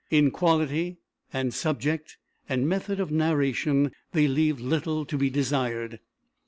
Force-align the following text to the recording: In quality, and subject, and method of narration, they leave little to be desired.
In 0.09 0.31
quality, 0.31 0.97
and 1.31 1.53
subject, 1.53 2.17
and 2.49 2.67
method 2.67 2.99
of 2.99 3.11
narration, 3.11 3.91
they 4.13 4.27
leave 4.27 4.59
little 4.59 5.05
to 5.05 5.15
be 5.15 5.29
desired. 5.29 5.99